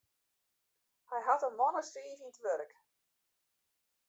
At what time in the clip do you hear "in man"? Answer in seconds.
1.47-1.79